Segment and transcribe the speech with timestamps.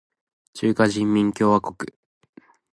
[0.55, 1.75] 中華人民共和国